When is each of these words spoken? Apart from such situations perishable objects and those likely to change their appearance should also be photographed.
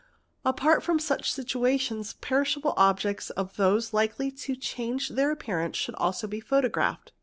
Apart 0.43 0.81
from 0.81 0.97
such 0.97 1.31
situations 1.31 2.13
perishable 2.21 2.73
objects 2.75 3.31
and 3.37 3.49
those 3.51 3.93
likely 3.93 4.31
to 4.31 4.55
change 4.55 5.09
their 5.09 5.29
appearance 5.29 5.77
should 5.77 5.93
also 5.93 6.25
be 6.25 6.39
photographed. 6.39 7.11